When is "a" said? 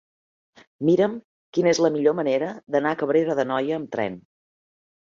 2.97-3.01